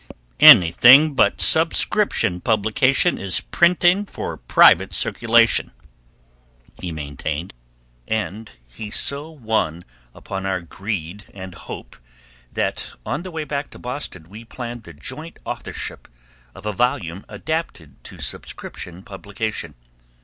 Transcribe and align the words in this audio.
"Anything 0.39 1.13
but 1.13 1.41
subscription 1.41 2.41
publication 2.41 3.19
is 3.19 3.41
printing 3.51 4.03
for 4.07 4.35
private 4.35 4.95
circulation," 4.95 5.71
he 6.81 6.91
maintained, 6.91 7.53
and 8.07 8.49
he 8.67 8.89
so 8.89 9.29
won 9.29 9.85
upon 10.15 10.47
our 10.47 10.59
greed 10.61 11.25
and 11.35 11.53
hope 11.53 11.95
that 12.51 12.93
on 13.05 13.21
the 13.21 13.29
way 13.29 13.43
back 13.43 13.69
to 13.69 13.77
Boston 13.77 14.27
we 14.27 14.43
planned 14.43 14.85
the 14.85 14.93
joint 14.93 15.37
authorship 15.45 16.07
of 16.55 16.65
a 16.65 16.73
volume 16.73 17.23
adapted 17.29 18.03
to 18.03 18.17
subscription 18.17 19.03
publication. 19.03 19.75